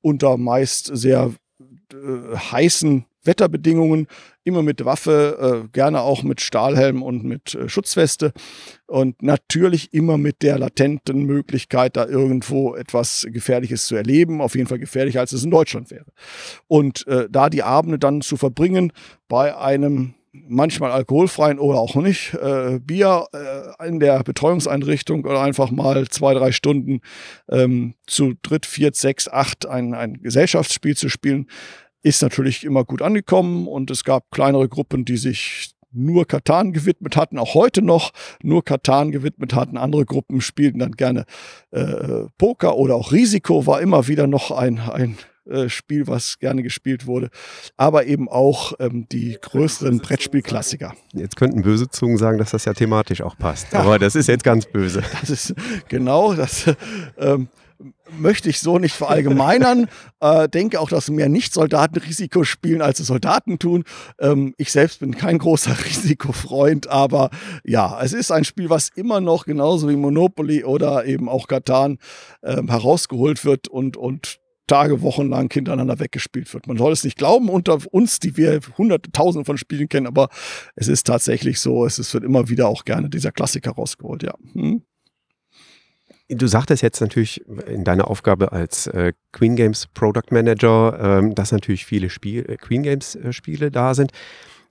unter 0.00 0.36
meist 0.36 0.90
sehr 0.92 1.32
äh, 1.92 2.36
heißen 2.36 3.04
Wetterbedingungen, 3.24 4.06
immer 4.44 4.62
mit 4.62 4.84
Waffe, 4.84 5.64
äh, 5.64 5.68
gerne 5.72 6.00
auch 6.00 6.22
mit 6.22 6.40
Stahlhelm 6.40 7.02
und 7.02 7.24
mit 7.24 7.54
äh, 7.54 7.68
Schutzweste. 7.68 8.32
Und 8.86 9.22
natürlich 9.22 9.92
immer 9.92 10.18
mit 10.18 10.42
der 10.42 10.58
latenten 10.58 11.24
Möglichkeit, 11.24 11.96
da 11.96 12.06
irgendwo 12.06 12.74
etwas 12.74 13.26
Gefährliches 13.30 13.86
zu 13.86 13.96
erleben, 13.96 14.40
auf 14.40 14.54
jeden 14.54 14.66
Fall 14.66 14.78
gefährlicher, 14.78 15.20
als 15.20 15.32
es 15.32 15.44
in 15.44 15.50
Deutschland 15.50 15.90
wäre. 15.90 16.06
Und 16.66 17.06
äh, 17.06 17.28
da 17.30 17.50
die 17.50 17.62
Abende 17.62 17.98
dann 17.98 18.22
zu 18.22 18.36
verbringen 18.36 18.92
bei 19.28 19.56
einem 19.56 20.14
manchmal 20.48 20.90
alkoholfreien 20.90 21.58
oder 21.58 21.78
auch 21.78 21.94
nicht, 21.94 22.34
äh, 22.34 22.78
Bier 22.80 23.26
äh, 23.32 23.88
in 23.88 24.00
der 24.00 24.22
Betreuungseinrichtung 24.22 25.24
oder 25.24 25.40
einfach 25.40 25.70
mal 25.70 26.08
zwei, 26.08 26.34
drei 26.34 26.52
Stunden 26.52 27.00
ähm, 27.50 27.94
zu 28.06 28.34
dritt, 28.42 28.66
viert, 28.66 28.96
sechs, 28.96 29.28
acht 29.28 29.66
ein, 29.66 29.94
ein 29.94 30.22
Gesellschaftsspiel 30.22 30.96
zu 30.96 31.08
spielen, 31.08 31.46
ist 32.02 32.22
natürlich 32.22 32.64
immer 32.64 32.84
gut 32.84 33.02
angekommen 33.02 33.66
und 33.66 33.90
es 33.90 34.04
gab 34.04 34.30
kleinere 34.30 34.68
Gruppen, 34.68 35.04
die 35.04 35.16
sich 35.16 35.72
nur 35.90 36.26
Katan 36.26 36.72
gewidmet 36.72 37.16
hatten, 37.16 37.38
auch 37.38 37.54
heute 37.54 37.82
noch 37.82 38.12
nur 38.42 38.64
Katan 38.64 39.10
gewidmet 39.10 39.54
hatten. 39.54 39.76
Andere 39.76 40.04
Gruppen 40.04 40.40
spielten 40.40 40.78
dann 40.78 40.92
gerne 40.92 41.24
äh, 41.70 42.26
Poker 42.36 42.76
oder 42.76 42.94
auch 42.94 43.12
Risiko 43.12 43.66
war 43.66 43.80
immer 43.80 44.06
wieder 44.06 44.26
noch 44.26 44.50
ein, 44.50 44.78
ein 44.78 45.16
Spiel, 45.68 46.06
was 46.06 46.38
gerne 46.38 46.62
gespielt 46.62 47.06
wurde, 47.06 47.30
aber 47.76 48.06
eben 48.06 48.28
auch 48.28 48.72
ähm, 48.78 49.06
die 49.10 49.38
größeren 49.40 49.98
Brettspielklassiker. 49.98 50.94
Jetzt 51.12 51.36
könnten 51.36 51.62
böse 51.62 51.88
Zungen 51.88 52.18
sagen, 52.18 52.38
dass 52.38 52.50
das 52.50 52.64
ja 52.64 52.74
thematisch 52.74 53.22
auch 53.22 53.36
passt, 53.36 53.74
aber 53.74 53.98
das 53.98 54.14
ist 54.14 54.28
jetzt 54.28 54.44
ganz 54.44 54.66
böse. 54.66 55.02
Das 55.20 55.30
ist 55.30 55.54
genau 55.88 56.32
das. 56.34 56.70
Ähm, 57.18 57.48
möchte 58.10 58.48
ich 58.48 58.60
so 58.60 58.78
nicht 58.78 58.94
verallgemeinern. 58.94 59.88
äh, 60.20 60.48
denke 60.48 60.80
auch, 60.80 60.88
dass 60.88 61.10
mehr 61.10 61.28
Nicht-Soldaten 61.28 61.98
Risiko 61.98 62.44
spielen, 62.44 62.82
als 62.82 62.98
Soldaten 62.98 63.58
tun. 63.58 63.84
Ähm, 64.18 64.54
ich 64.58 64.72
selbst 64.72 65.00
bin 65.00 65.16
kein 65.16 65.38
großer 65.38 65.76
Risikofreund, 65.84 66.88
aber 66.88 67.30
ja, 67.64 68.00
es 68.02 68.12
ist 68.12 68.30
ein 68.32 68.44
Spiel, 68.44 68.70
was 68.70 68.90
immer 68.94 69.20
noch 69.20 69.44
genauso 69.44 69.88
wie 69.88 69.96
Monopoly 69.96 70.64
oder 70.64 71.04
eben 71.06 71.28
auch 71.28 71.48
Katan 71.48 71.98
ähm, 72.42 72.68
herausgeholt 72.68 73.44
wird 73.44 73.68
und, 73.68 73.96
und 73.96 74.40
Tage, 74.68 75.02
Wochen 75.02 75.28
lang 75.28 75.52
hintereinander 75.52 75.98
weggespielt 75.98 76.52
wird. 76.54 76.68
Man 76.68 76.76
soll 76.76 76.92
es 76.92 77.02
nicht 77.02 77.18
glauben 77.18 77.48
unter 77.48 77.78
uns, 77.90 78.20
die 78.20 78.36
wir 78.36 78.60
hunderte, 78.76 79.10
tausende 79.10 79.44
von 79.44 79.58
Spielen 79.58 79.88
kennen, 79.88 80.06
aber 80.06 80.28
es 80.76 80.86
ist 80.86 81.06
tatsächlich 81.06 81.58
so, 81.58 81.84
es 81.84 82.14
wird 82.14 82.22
immer 82.22 82.48
wieder 82.48 82.68
auch 82.68 82.84
gerne 82.84 83.10
dieser 83.10 83.32
Klassiker 83.32 83.72
rausgeholt, 83.72 84.22
ja. 84.22 84.34
Hm? 84.52 84.82
Du 86.30 86.46
sagtest 86.46 86.82
jetzt 86.82 87.00
natürlich 87.00 87.42
in 87.66 87.84
deiner 87.84 88.08
Aufgabe 88.08 88.52
als 88.52 88.86
äh, 88.86 89.14
Queen 89.32 89.56
Games 89.56 89.86
Product 89.94 90.30
Manager, 90.30 91.20
ähm, 91.20 91.34
dass 91.34 91.52
natürlich 91.52 91.86
viele 91.86 92.10
Spiel, 92.10 92.44
äh, 92.46 92.56
Queen 92.56 92.82
Games 92.82 93.14
äh, 93.14 93.32
Spiele 93.32 93.70
da 93.70 93.94
sind. 93.94 94.12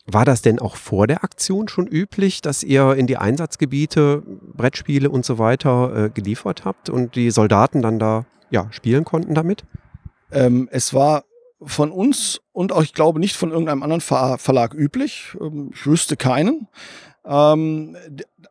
War 0.05 0.23
das 0.23 0.43
denn 0.43 0.59
auch 0.59 0.75
vor 0.75 1.07
der 1.07 1.23
Aktion 1.23 1.67
schon 1.67 1.87
üblich, 1.87 2.41
dass 2.41 2.63
ihr 2.63 2.93
in 2.93 3.07
die 3.07 3.17
Einsatzgebiete 3.17 4.21
Brettspiele 4.53 5.09
und 5.09 5.25
so 5.25 5.39
weiter 5.39 6.05
äh, 6.05 6.09
geliefert 6.11 6.63
habt 6.63 6.91
und 6.91 7.15
die 7.15 7.31
Soldaten 7.31 7.81
dann 7.81 7.97
da 7.97 8.25
ja, 8.51 8.71
spielen 8.71 9.03
konnten 9.03 9.33
damit? 9.33 9.65
Ähm, 10.31 10.67
es 10.71 10.93
war 10.93 11.25
von 11.61 11.91
uns 11.91 12.39
und 12.51 12.71
auch, 12.71 12.83
ich 12.83 12.93
glaube, 12.93 13.19
nicht 13.19 13.35
von 13.35 13.51
irgendeinem 13.51 13.83
anderen 13.83 14.01
Ver 14.01 14.37
Verlag 14.37 14.73
üblich. 14.73 15.35
Ähm, 15.39 15.71
ich 15.73 15.85
wüsste 15.85 16.17
keinen. 16.17 16.67
Ähm, 17.25 17.97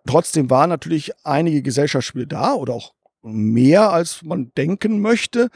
trotzdem 0.06 0.50
waren 0.50 0.70
natürlich 0.70 1.12
einige 1.24 1.62
Gesellschaftsspiele 1.62 2.26
da 2.26 2.54
oder 2.54 2.74
auch 2.74 2.94
mehr, 3.22 3.90
als 3.90 4.22
man 4.22 4.52
denken 4.56 5.00
möchte. 5.00 5.48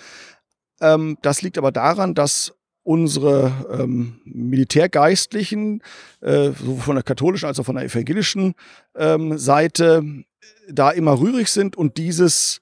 Ähm, 0.81 1.19
das 1.23 1.43
liegt 1.43 1.59
aber 1.59 1.73
daran, 1.73 2.15
dass 2.15 2.55
unsere 2.83 3.53
ähm, 3.71 4.21
Militärgeistlichen, 4.25 5.83
äh, 6.21 6.51
sowohl 6.53 6.81
von 6.81 6.97
der 6.97 7.05
katholischen 7.05 7.47
als 7.47 7.61
auch 7.61 7.67
von 7.67 7.77
der 7.77 7.85
evangelischen 7.85 8.55
ähm, 8.97 9.37
Seite, 9.37 10.03
da 10.69 10.91
immer 10.91 11.21
rührig 11.21 11.49
sind 11.49 11.77
und 11.77 11.99
dieses, 11.99 12.61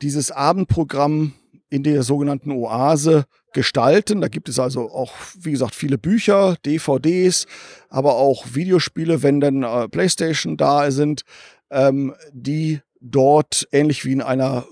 dieses 0.00 0.30
Abendprogramm 0.30 1.34
in 1.70 1.82
der 1.82 2.02
sogenannten 2.02 2.50
Oase 2.50 3.24
gestalten. 3.52 4.20
Da 4.20 4.28
gibt 4.28 4.48
es 4.48 4.58
also 4.58 4.90
auch, 4.90 5.12
wie 5.38 5.52
gesagt, 5.52 5.74
viele 5.74 5.98
Bücher, 5.98 6.56
DVDs, 6.64 7.46
aber 7.88 8.16
auch 8.16 8.46
Videospiele, 8.52 9.22
wenn 9.22 9.40
dann 9.40 9.62
äh, 9.62 9.88
PlayStation 9.88 10.56
da 10.56 10.90
sind, 10.90 11.22
ähm, 11.70 12.14
die 12.32 12.80
dort 13.00 13.68
ähnlich 13.72 14.04
wie 14.04 14.12
in 14.12 14.22
einer 14.22 14.66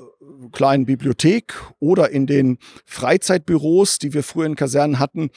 kleinen 0.52 0.86
Bibliothek 0.86 1.54
oder 1.78 2.10
in 2.10 2.26
den 2.26 2.58
Freizeitbüros, 2.84 3.98
die 3.98 4.12
wir 4.14 4.22
früher 4.22 4.46
in 4.46 4.56
Kasernen 4.56 4.98
hatten, 4.98 5.30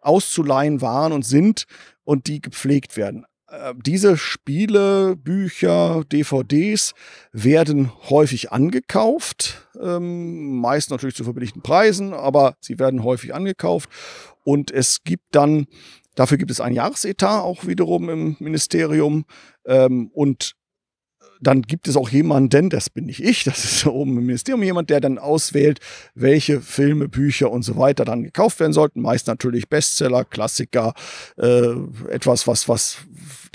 auszuleihen 0.00 0.80
waren 0.80 1.12
und 1.12 1.24
sind 1.24 1.64
und 2.04 2.26
die 2.26 2.40
gepflegt 2.40 2.96
werden. 2.96 3.26
Äh, 3.50 3.74
diese 3.84 4.16
Spiele, 4.16 5.16
Bücher, 5.16 6.04
DVDs 6.04 6.94
werden 7.32 7.90
häufig 8.08 8.52
angekauft, 8.52 9.68
ähm, 9.80 10.60
meist 10.60 10.90
natürlich 10.90 11.16
zu 11.16 11.24
verbilligten 11.24 11.62
Preisen, 11.62 12.14
aber 12.14 12.54
sie 12.60 12.78
werden 12.78 13.02
häufig 13.02 13.34
angekauft. 13.34 13.90
Und 14.44 14.70
es 14.70 15.02
gibt 15.02 15.34
dann, 15.34 15.66
dafür 16.14 16.38
gibt 16.38 16.50
es 16.52 16.60
ein 16.60 16.74
Jahresetat 16.74 17.42
auch 17.42 17.66
wiederum 17.66 18.08
im 18.08 18.36
Ministerium 18.38 19.24
ähm, 19.66 20.10
und 20.14 20.54
dann 21.40 21.62
gibt 21.62 21.88
es 21.88 21.96
auch 21.96 22.10
jemanden, 22.10 22.70
das 22.70 22.90
bin 22.90 23.06
nicht 23.06 23.20
ich, 23.20 23.44
das 23.44 23.64
ist 23.64 23.86
oben 23.86 24.18
im 24.18 24.26
Ministerium 24.26 24.62
jemand, 24.62 24.90
der 24.90 25.00
dann 25.00 25.18
auswählt, 25.18 25.80
welche 26.14 26.60
Filme, 26.60 27.08
Bücher 27.08 27.50
und 27.50 27.62
so 27.62 27.76
weiter 27.76 28.04
dann 28.04 28.22
gekauft 28.22 28.60
werden 28.60 28.72
sollten. 28.72 29.00
Meist 29.00 29.26
natürlich 29.26 29.68
Bestseller, 29.68 30.24
Klassiker, 30.24 30.94
äh, 31.38 31.72
etwas, 32.10 32.46
was, 32.46 32.68
was 32.68 32.98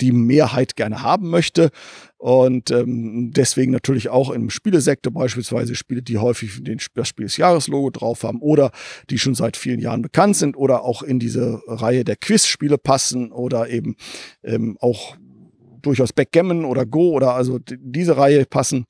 die 0.00 0.12
Mehrheit 0.12 0.76
gerne 0.76 1.02
haben 1.02 1.30
möchte. 1.30 1.70
Und 2.18 2.70
ähm, 2.70 3.30
deswegen 3.32 3.72
natürlich 3.72 4.08
auch 4.08 4.30
im 4.30 4.48
Spielesektor 4.50 5.12
beispielsweise 5.12 5.74
Spiele, 5.74 6.02
die 6.02 6.18
häufig 6.18 6.62
den, 6.64 6.80
das 6.94 7.08
Spiel 7.08 7.26
des 7.26 7.36
Jahreslogo 7.36 7.90
drauf 7.90 8.24
haben 8.24 8.40
oder 8.40 8.72
die 9.10 9.18
schon 9.18 9.34
seit 9.34 9.56
vielen 9.56 9.80
Jahren 9.80 10.02
bekannt 10.02 10.36
sind 10.36 10.56
oder 10.56 10.82
auch 10.82 11.02
in 11.02 11.18
diese 11.18 11.62
Reihe 11.66 12.04
der 12.04 12.16
Quizspiele 12.16 12.78
passen 12.78 13.32
oder 13.32 13.68
eben 13.68 13.96
ähm, 14.42 14.78
auch 14.80 15.16
durchaus 15.86 16.12
Backgammon 16.12 16.64
oder 16.64 16.84
Go 16.84 17.10
oder 17.10 17.34
also 17.34 17.58
diese 17.60 18.16
Reihe 18.16 18.44
passen. 18.44 18.86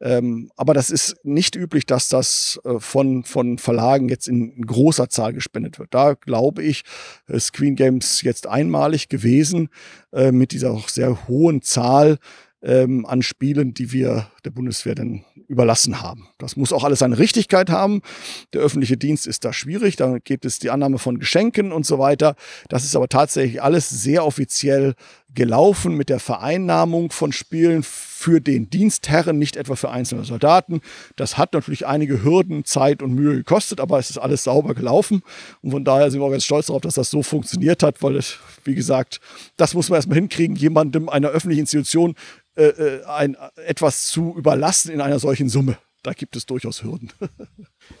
Ähm, 0.00 0.50
aber 0.56 0.74
das 0.74 0.90
ist 0.90 1.16
nicht 1.24 1.56
üblich, 1.56 1.86
dass 1.86 2.08
das 2.08 2.60
äh, 2.64 2.78
von, 2.78 3.24
von 3.24 3.58
Verlagen 3.58 4.08
jetzt 4.08 4.28
in 4.28 4.62
großer 4.62 5.08
Zahl 5.08 5.32
gespendet 5.32 5.78
wird. 5.78 5.92
Da 5.92 6.14
glaube 6.14 6.62
ich, 6.62 6.82
ist 7.26 7.52
Queen 7.52 7.76
Games 7.76 8.22
jetzt 8.22 8.46
einmalig 8.46 9.08
gewesen 9.08 9.68
äh, 10.12 10.32
mit 10.32 10.52
dieser 10.52 10.70
auch 10.70 10.88
sehr 10.88 11.28
hohen 11.28 11.62
Zahl 11.62 12.18
ähm, 12.62 13.06
an 13.06 13.22
Spielen, 13.22 13.74
die 13.74 13.92
wir 13.92 14.28
der 14.44 14.50
Bundeswehr 14.50 14.94
dann 14.94 15.24
überlassen 15.48 16.02
haben. 16.02 16.28
Das 16.38 16.56
muss 16.56 16.72
auch 16.72 16.84
alles 16.84 16.98
seine 16.98 17.18
Richtigkeit 17.18 17.70
haben. 17.70 18.02
Der 18.52 18.60
öffentliche 18.62 18.96
Dienst 18.96 19.26
ist 19.26 19.44
da 19.44 19.52
schwierig. 19.52 19.96
Da 19.96 20.18
gibt 20.18 20.44
es 20.44 20.58
die 20.58 20.70
Annahme 20.70 20.98
von 20.98 21.18
Geschenken 21.18 21.72
und 21.72 21.86
so 21.86 21.98
weiter. 21.98 22.34
Das 22.68 22.84
ist 22.84 22.96
aber 22.96 23.08
tatsächlich 23.08 23.62
alles 23.62 23.88
sehr 23.88 24.24
offiziell 24.24 24.94
gelaufen 25.36 25.94
mit 25.94 26.08
der 26.08 26.18
Vereinnahmung 26.18 27.12
von 27.12 27.30
Spielen 27.30 27.84
für 27.84 28.40
den 28.40 28.68
Dienstherren, 28.70 29.38
nicht 29.38 29.56
etwa 29.56 29.76
für 29.76 29.90
einzelne 29.90 30.24
Soldaten. 30.24 30.80
Das 31.14 31.38
hat 31.38 31.52
natürlich 31.52 31.86
einige 31.86 32.24
Hürden, 32.24 32.64
Zeit 32.64 33.02
und 33.02 33.14
Mühe 33.14 33.36
gekostet, 33.36 33.78
aber 33.78 34.00
es 34.00 34.10
ist 34.10 34.18
alles 34.18 34.42
sauber 34.42 34.74
gelaufen. 34.74 35.22
Und 35.62 35.70
von 35.70 35.84
daher 35.84 36.10
sind 36.10 36.20
wir 36.20 36.24
auch 36.24 36.30
ganz 36.30 36.44
stolz 36.44 36.66
darauf, 36.66 36.82
dass 36.82 36.94
das 36.94 37.10
so 37.10 37.22
funktioniert 37.22 37.84
hat, 37.84 38.02
weil 38.02 38.16
es, 38.16 38.38
wie 38.64 38.74
gesagt, 38.74 39.20
das 39.56 39.74
muss 39.74 39.88
man 39.88 39.98
erstmal 39.98 40.16
hinkriegen, 40.18 40.56
jemandem 40.56 41.08
einer 41.08 41.28
öffentlichen 41.28 41.60
Institution 41.60 42.16
äh, 42.56 42.64
äh 42.64 43.04
ein, 43.04 43.36
etwas 43.66 44.06
zu 44.06 44.34
überlassen 44.36 44.90
in 44.90 45.00
einer 45.00 45.20
solchen 45.20 45.48
Summe. 45.48 45.78
Da 46.02 46.12
gibt 46.12 46.36
es 46.36 46.46
durchaus 46.46 46.82
Hürden. 46.82 47.12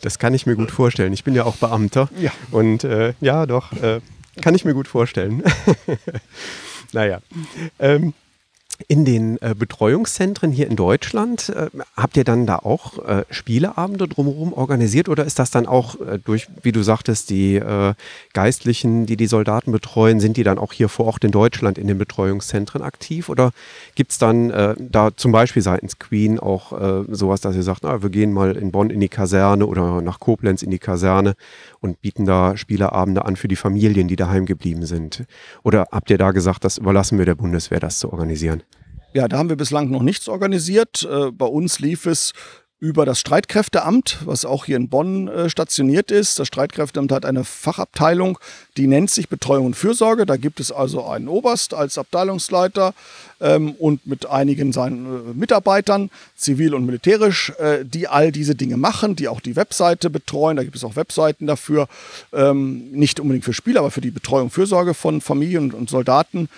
Das 0.00 0.18
kann 0.18 0.34
ich 0.34 0.46
mir 0.46 0.56
gut 0.56 0.72
vorstellen. 0.72 1.12
Ich 1.12 1.22
bin 1.22 1.32
ja 1.36 1.44
auch 1.44 1.54
Beamter. 1.56 2.10
Ja. 2.20 2.32
Und 2.50 2.82
äh, 2.82 3.14
ja, 3.20 3.46
doch, 3.46 3.72
äh, 3.74 4.00
kann 4.40 4.54
ich 4.56 4.64
mir 4.64 4.74
gut 4.74 4.88
vorstellen. 4.88 5.44
naja. 6.92 7.20
Ähm, 7.78 8.14
in 8.88 9.04
den 9.04 9.40
äh, 9.40 9.54
Betreuungszentren 9.58 10.52
hier 10.52 10.66
in 10.66 10.76
Deutschland, 10.76 11.48
äh, 11.48 11.68
habt 11.96 12.16
ihr 12.16 12.24
dann 12.24 12.46
da 12.46 12.56
auch 12.56 13.04
äh, 13.06 13.24
Spieleabende 13.30 14.06
drumherum 14.06 14.52
organisiert 14.52 15.08
oder 15.08 15.24
ist 15.24 15.38
das 15.38 15.50
dann 15.50 15.66
auch 15.66 15.98
äh, 16.00 16.18
durch, 16.18 16.48
wie 16.62 16.72
du 16.72 16.82
sagtest, 16.82 17.30
die 17.30 17.56
äh, 17.56 17.94
Geistlichen, 18.34 19.06
die 19.06 19.16
die 19.16 19.26
Soldaten 19.26 19.72
betreuen, 19.72 20.20
sind 20.20 20.36
die 20.36 20.44
dann 20.44 20.58
auch 20.58 20.72
hier 20.72 20.88
vor 20.88 21.06
Ort 21.06 21.24
in 21.24 21.30
Deutschland 21.30 21.78
in 21.78 21.86
den 21.86 21.96
Betreuungszentren 21.98 22.82
aktiv 22.82 23.28
oder 23.28 23.52
gibt 23.94 24.12
es 24.12 24.18
dann 24.18 24.50
äh, 24.50 24.74
da 24.78 25.10
zum 25.16 25.32
Beispiel 25.32 25.62
seitens 25.62 25.98
Queen 25.98 26.38
auch 26.38 26.66
sowas, 27.10 27.40
dass 27.40 27.56
ihr 27.56 27.62
sagt, 27.62 27.82
na, 27.82 28.02
wir 28.02 28.10
gehen 28.10 28.32
mal 28.32 28.56
in 28.56 28.70
Bonn 28.70 28.90
in 28.90 29.00
die 29.00 29.08
Kaserne 29.08 29.66
oder 29.66 30.00
nach 30.02 30.20
Koblenz 30.20 30.62
in 30.62 30.70
die 30.70 30.78
Kaserne 30.78 31.34
und 31.86 32.00
bieten 32.00 32.26
da 32.26 32.56
Spieleabende 32.56 33.24
an 33.24 33.36
für 33.36 33.48
die 33.48 33.56
Familien, 33.56 34.08
die 34.08 34.16
daheim 34.16 34.44
geblieben 34.44 34.84
sind? 34.84 35.24
Oder 35.62 35.86
habt 35.90 36.10
ihr 36.10 36.18
da 36.18 36.32
gesagt, 36.32 36.64
das 36.64 36.78
überlassen 36.78 37.18
wir 37.18 37.24
der 37.24 37.36
Bundeswehr, 37.36 37.80
das 37.80 37.98
zu 37.98 38.12
organisieren? 38.12 38.62
Ja, 39.14 39.28
da 39.28 39.38
haben 39.38 39.48
wir 39.48 39.56
bislang 39.56 39.90
noch 39.90 40.02
nichts 40.02 40.28
organisiert. 40.28 41.08
Äh, 41.10 41.30
bei 41.32 41.46
uns 41.46 41.78
lief 41.78 42.04
es 42.04 42.32
über 42.78 43.06
das 43.06 43.20
Streitkräfteamt, 43.20 44.18
was 44.26 44.44
auch 44.44 44.66
hier 44.66 44.76
in 44.76 44.90
Bonn 44.90 45.28
äh, 45.28 45.48
stationiert 45.48 46.10
ist. 46.10 46.38
Das 46.38 46.46
Streitkräfteamt 46.48 47.10
hat 47.10 47.24
eine 47.24 47.42
Fachabteilung, 47.42 48.38
die 48.76 48.86
nennt 48.86 49.10
sich 49.10 49.30
Betreuung 49.30 49.66
und 49.66 49.76
Fürsorge. 49.76 50.26
Da 50.26 50.36
gibt 50.36 50.60
es 50.60 50.70
also 50.70 51.06
einen 51.06 51.28
Oberst 51.28 51.72
als 51.72 51.96
Abteilungsleiter 51.96 52.92
ähm, 53.40 53.72
und 53.72 54.06
mit 54.06 54.26
einigen 54.26 54.72
seinen 54.72 55.06
äh, 55.06 55.34
Mitarbeitern, 55.34 56.10
zivil 56.36 56.74
und 56.74 56.84
militärisch, 56.84 57.50
äh, 57.58 57.82
die 57.82 58.08
all 58.08 58.30
diese 58.30 58.54
Dinge 58.54 58.76
machen, 58.76 59.16
die 59.16 59.28
auch 59.28 59.40
die 59.40 59.56
Webseite 59.56 60.10
betreuen. 60.10 60.58
Da 60.58 60.62
gibt 60.62 60.76
es 60.76 60.84
auch 60.84 60.96
Webseiten 60.96 61.46
dafür, 61.46 61.88
ähm, 62.34 62.90
nicht 62.90 63.20
unbedingt 63.20 63.46
für 63.46 63.54
Spiele, 63.54 63.78
aber 63.78 63.90
für 63.90 64.02
die 64.02 64.10
Betreuung 64.10 64.44
und 64.44 64.50
Fürsorge 64.50 64.92
von 64.92 65.22
Familien 65.22 65.72
und 65.72 65.88
Soldaten. 65.88 66.50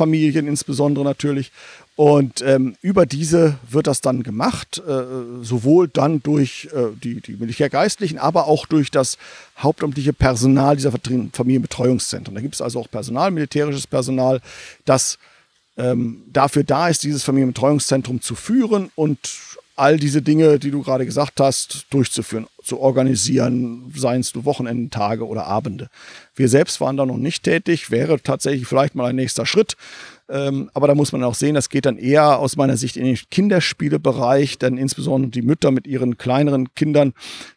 Familien 0.00 0.46
insbesondere 0.46 1.04
natürlich. 1.04 1.52
Und 1.94 2.40
ähm, 2.40 2.76
über 2.80 3.04
diese 3.04 3.58
wird 3.68 3.86
das 3.86 4.00
dann 4.00 4.22
gemacht, 4.22 4.78
äh, 4.78 5.02
sowohl 5.42 5.86
dann 5.86 6.22
durch 6.22 6.70
äh, 6.72 6.96
die, 7.04 7.20
die 7.20 7.36
Militärgeistlichen, 7.36 8.18
aber 8.18 8.46
auch 8.46 8.64
durch 8.64 8.90
das 8.90 9.18
hauptamtliche 9.58 10.14
Personal 10.14 10.76
dieser 10.76 10.92
Familienbetreuungszentren. 10.92 12.34
Da 12.34 12.40
gibt 12.40 12.54
es 12.54 12.62
also 12.62 12.80
auch 12.80 12.90
Personal, 12.90 13.30
militärisches 13.30 13.86
Personal, 13.86 14.40
das 14.86 15.18
ähm, 15.76 16.22
dafür 16.32 16.64
da 16.64 16.88
ist, 16.88 17.02
dieses 17.02 17.22
Familienbetreuungszentrum 17.22 18.22
zu 18.22 18.34
führen 18.34 18.90
und 18.94 19.18
all 19.80 19.96
diese 19.96 20.20
Dinge, 20.20 20.58
die 20.58 20.70
du 20.70 20.82
gerade 20.82 21.06
gesagt 21.06 21.40
hast, 21.40 21.86
durchzuführen, 21.88 22.46
zu 22.62 22.78
organisieren, 22.80 23.90
seien 23.96 24.20
es 24.20 24.30
du 24.30 24.44
Wochenenden, 24.44 24.90
Tage 24.90 25.26
oder 25.26 25.46
Abende. 25.46 25.88
Wir 26.34 26.50
selbst 26.50 26.82
waren 26.82 26.98
da 26.98 27.06
noch 27.06 27.16
nicht 27.16 27.44
tätig, 27.44 27.90
wäre 27.90 28.20
tatsächlich 28.20 28.66
vielleicht 28.66 28.94
mal 28.94 29.06
ein 29.06 29.16
nächster 29.16 29.46
Schritt. 29.46 29.76
Ähm, 30.28 30.70
aber 30.74 30.86
da 30.86 30.94
muss 30.94 31.12
man 31.12 31.24
auch 31.24 31.34
sehen, 31.34 31.54
das 31.54 31.70
geht 31.70 31.86
dann 31.86 31.96
eher 31.96 32.38
aus 32.38 32.56
meiner 32.56 32.76
Sicht 32.76 32.98
in 32.98 33.04
den 33.04 33.18
Kinderspielebereich, 33.30 34.58
denn 34.58 34.76
insbesondere 34.76 35.30
die 35.30 35.42
Mütter 35.42 35.70
mit 35.70 35.86
ihren 35.86 36.18
kleineren 36.18 36.72
Kindern 36.74 37.14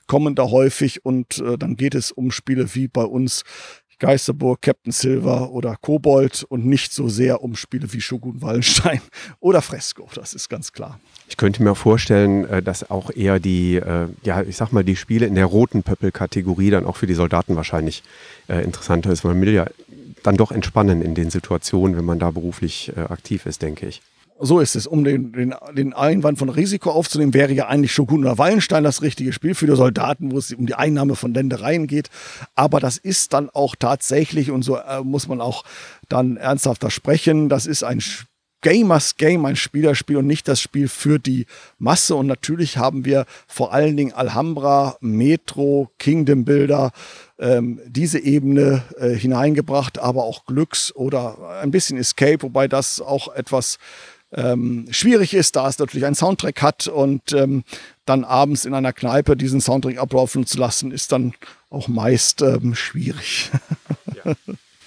kommen 0.07 0.33
da 0.33 0.49
häufig 0.49 1.05
und 1.05 1.39
äh, 1.39 1.57
dann 1.57 1.75
geht 1.75 1.93
es 1.93 2.11
um 2.11 2.31
Spiele 2.31 2.73
wie 2.73 2.87
bei 2.87 3.03
uns 3.03 3.43
Geisterburg, 4.03 4.62
Captain 4.62 4.91
Silver 4.91 5.51
oder 5.51 5.77
Kobold 5.79 6.45
und 6.50 6.65
nicht 6.65 6.91
so 6.91 7.07
sehr 7.07 7.41
um 7.41 7.55
Spiele 7.55 7.93
wie 7.93 8.01
Shogun 8.01 8.41
Wallenstein 8.41 9.00
oder 9.39 9.62
Fresco, 9.62 10.10
das 10.13 10.33
ist 10.33 10.50
ganz 10.50 10.74
klar. 10.74 11.00
Ich 11.29 11.38
könnte 11.38 11.63
mir 11.63 11.74
vorstellen, 11.74 12.43
äh, 12.50 12.62
dass 12.62 12.91
auch 12.91 13.12
eher 13.12 13.39
die, 13.39 13.77
äh, 13.77 14.07
ja, 14.24 14.41
ich 14.41 14.57
sag 14.57 14.74
mal, 14.74 14.83
die 14.83 14.98
Spiele 14.98 15.25
in 15.25 15.36
der 15.36 15.45
roten 15.45 15.83
Pöppel-Kategorie 15.83 16.69
dann 16.69 16.86
auch 16.86 16.98
für 16.98 17.07
die 17.07 17.13
Soldaten 17.13 17.55
wahrscheinlich 17.55 18.03
äh, 18.50 18.62
interessanter 18.62 19.10
ist. 19.10 19.24
Man 19.24 19.39
will 19.39 19.53
ja 19.53 19.67
dann 20.22 20.36
doch 20.36 20.51
entspannen 20.51 21.01
in 21.01 21.15
den 21.15 21.29
Situationen, 21.29 21.95
wenn 21.95 22.03
man 22.03 22.19
da 22.19 22.31
beruflich 22.31 22.93
aktiv 22.95 23.45
ist, 23.45 23.62
denke 23.62 23.88
ich. 23.88 24.01
So 24.39 24.59
ist 24.59 24.75
es. 24.75 24.87
Um 24.87 25.03
den, 25.03 25.31
den, 25.31 25.53
den 25.73 25.93
Einwand 25.93 26.39
von 26.39 26.49
Risiko 26.49 26.91
aufzunehmen, 26.91 27.33
wäre 27.33 27.53
ja 27.53 27.67
eigentlich 27.67 27.93
Shogun 27.93 28.25
oder 28.25 28.37
Wallenstein 28.37 28.83
das 28.83 29.01
richtige 29.01 29.31
Spiel 29.31 29.55
für 29.55 29.67
die 29.67 29.75
Soldaten, 29.75 30.31
wo 30.31 30.37
es 30.37 30.51
um 30.53 30.65
die 30.65 30.75
Einnahme 30.75 31.15
von 31.15 31.33
Ländereien 31.33 31.87
geht. 31.87 32.09
Aber 32.55 32.79
das 32.79 32.97
ist 32.97 33.33
dann 33.33 33.49
auch 33.49 33.75
tatsächlich, 33.77 34.51
und 34.51 34.63
so 34.63 34.77
äh, 34.77 35.01
muss 35.03 35.27
man 35.27 35.39
auch 35.39 35.63
dann 36.09 36.37
ernsthafter 36.37 36.89
sprechen, 36.89 37.47
das 37.47 37.65
ist 37.65 37.83
ein 37.83 38.01
Gamers 38.63 39.17
Game, 39.17 39.45
ein 39.45 39.57
Spielerspiel 39.57 40.17
und 40.17 40.25
nicht 40.25 40.47
das 40.47 40.61
Spiel 40.61 40.87
für 40.87 41.19
die 41.19 41.45
Masse. 41.77 42.15
Und 42.15 42.27
natürlich 42.27 42.77
haben 42.77 43.05
wir 43.05 43.25
vor 43.45 43.73
allen 43.73 43.97
Dingen 43.97 44.13
Alhambra, 44.13 44.95
Metro, 45.01 45.91
Kingdom 45.99 46.45
Builder, 46.45 46.91
ähm, 47.39 47.81
diese 47.85 48.19
Ebene 48.19 48.83
äh, 48.97 49.09
hineingebracht, 49.09 49.99
aber 49.99 50.23
auch 50.23 50.45
Glücks 50.45 50.95
oder 50.95 51.59
ein 51.61 51.71
bisschen 51.71 51.97
Escape, 51.97 52.41
wobei 52.41 52.69
das 52.69 53.01
auch 53.01 53.35
etwas 53.35 53.79
ähm, 54.33 54.87
schwierig 54.89 55.33
ist, 55.33 55.55
da 55.55 55.67
es 55.67 55.79
natürlich 55.79 56.05
einen 56.05 56.15
Soundtrack 56.15 56.61
hat 56.61 56.87
und 56.87 57.33
ähm, 57.33 57.63
dann 58.05 58.23
abends 58.23 58.65
in 58.65 58.73
einer 58.73 58.93
Kneipe 58.93 59.37
diesen 59.37 59.61
Soundtrack 59.61 59.97
ablaufen 59.97 60.45
zu 60.45 60.57
lassen, 60.57 60.91
ist 60.91 61.11
dann 61.11 61.33
auch 61.69 61.87
meist 61.87 62.41
ähm, 62.41 62.75
schwierig. 62.75 63.51
Ja. 64.25 64.35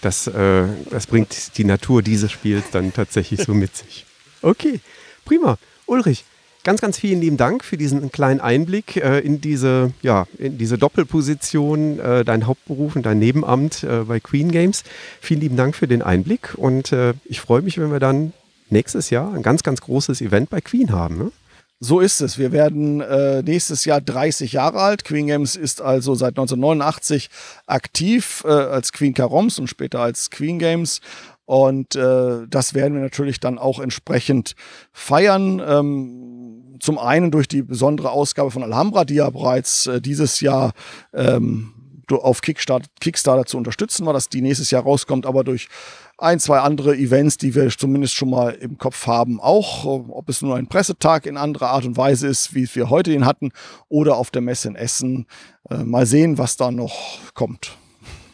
Das, 0.01 0.29
äh, 0.29 0.65
das 0.91 1.09
bringt 1.09 1.59
die 1.59 1.65
Natur 1.65 2.01
dieses 2.01 2.31
Spiels 2.31 2.65
dann 2.71 2.93
tatsächlich 2.93 3.43
so 3.43 3.53
mit 3.55 3.77
sich. 3.77 4.07
Okay, 4.43 4.81
prima. 5.25 5.59
Ulrich, 5.87 6.25
ganz, 6.63 6.81
ganz 6.81 6.99
vielen 6.99 7.21
lieben 7.21 7.37
Dank 7.37 7.65
für 7.65 7.77
diesen 7.77 8.13
kleinen 8.13 8.41
Einblick 8.41 8.97
äh, 8.97 9.19
in, 9.19 9.41
diese, 9.41 9.93
ja, 10.03 10.27
in 10.39 10.59
diese 10.59 10.79
Doppelposition, 10.79 11.99
äh, 11.99 12.25
dein 12.25 12.47
Hauptberuf 12.47 12.95
und 12.95 13.05
dein 13.05 13.19
Nebenamt 13.19 13.83
äh, 13.83 14.05
bei 14.05 14.21
Queen 14.21 14.53
Games. 14.53 14.85
Vielen 15.21 15.41
lieben 15.41 15.57
Dank 15.57 15.75
für 15.75 15.89
den 15.89 16.03
Einblick 16.03 16.55
und 16.55 16.93
äh, 16.93 17.15
ich 17.25 17.41
freue 17.41 17.63
mich, 17.63 17.79
wenn 17.79 17.91
wir 17.91 17.99
dann 17.99 18.33
nächstes 18.71 19.11
Jahr 19.11 19.33
ein 19.33 19.43
ganz, 19.43 19.63
ganz 19.63 19.81
großes 19.81 20.21
Event 20.21 20.51
bei 20.51 20.61
Queen 20.61 20.93
haben. 20.93 21.19
Ne? 21.19 21.33
So 21.79 22.01
ist 22.01 22.23
es. 22.23 22.39
Wir 22.39 22.53
werden 22.53 23.01
äh, 23.03 23.43
nächstes 23.43 23.85
Jahr 23.85 24.01
30 24.01 24.53
Jahre 24.53 24.81
alt. 24.81 25.05
Queen 25.05 25.27
Games 25.27 25.57
ist 25.57 25.83
also 25.83 26.15
seit 26.15 26.31
1989 26.31 27.29
aktiv 27.67 28.43
äh, 28.47 28.51
als 28.51 28.93
Queen 28.93 29.13
Caroms 29.13 29.59
und 29.59 29.69
später 29.69 30.01
als 30.01 30.31
Queen 30.31 30.59
Games. 30.59 31.01
Und 31.45 31.95
äh, 31.95 32.47
das 32.49 32.75
werden 32.75 32.95
wir 32.95 33.03
natürlich 33.03 33.41
dann 33.41 33.59
auch 33.59 33.79
entsprechend 33.79 34.57
feiern. 34.93 35.63
Ähm, 35.65 36.79
zum 36.81 36.99
einen 36.99 37.31
durch 37.31 37.47
die 37.47 37.63
besondere 37.63 38.11
Ausgabe 38.11 38.51
von 38.51 38.63
Alhambra, 38.63 39.05
die 39.05 39.15
ja 39.15 39.29
bereits 39.29 39.87
äh, 39.87 40.01
dieses 40.01 40.41
Jahr 40.41 40.73
ähm, 41.13 41.73
auf 42.11 42.41
Kickstarter, 42.41 42.89
Kickstarter 43.01 43.47
zu 43.47 43.59
unterstützen 43.59 44.07
war, 44.07 44.13
dass 44.13 44.29
die 44.29 44.41
nächstes 44.41 44.71
Jahr 44.71 44.83
rauskommt, 44.83 45.27
aber 45.27 45.45
durch 45.45 45.69
ein, 46.19 46.41
zwei 46.41 46.61
andere 46.61 46.97
Events, 46.97 47.37
die 47.37 47.55
wir 47.55 47.69
zumindest 47.69 48.15
schon 48.15 48.31
mal 48.31 48.51
im 48.51 48.79
Kopf 48.79 49.07
haben, 49.07 49.41
auch. 49.41 49.85
Ob 49.85 50.29
es 50.29 50.43
nur 50.43 50.57
ein 50.57 50.67
Pressetag 50.67 51.27
in 51.27 51.37
anderer 51.37 51.69
Art 51.69 51.85
und 51.85 51.97
Weise 51.97 52.27
ist, 52.27 52.55
wie 52.55 52.69
wir 52.75 52.91
heute 52.91 53.13
ihn 53.13 53.27
hatten, 53.27 53.51
oder 53.89 54.17
auf 54.17 54.31
der 54.31 54.43
Messe 54.43 54.69
in 54.69 54.77
Essen. 54.77 55.27
Äh, 55.71 55.85
mal 55.85 56.07
sehen, 56.07 56.39
was 56.39 56.57
da 56.57 56.71
noch 56.71 57.19
kommt. 57.35 57.77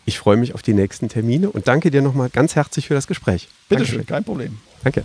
Ich 0.05 0.19
freue 0.19 0.37
mich 0.37 0.55
auf 0.55 0.63
die 0.63 0.75
nächsten 0.75 1.09
Termine 1.09 1.51
und 1.51 1.69
danke 1.69 1.91
dir 1.91 2.03
nochmal 2.03 2.29
ganz 2.29 2.57
herzlich 2.57 2.89
für 2.89 2.95
das 2.95 3.07
Gespräch. 3.07 3.49
Bitte 3.69 3.87
schön, 3.87 4.05
kein 4.05 4.25
Problem. 4.25 4.59
Danke. 4.83 5.05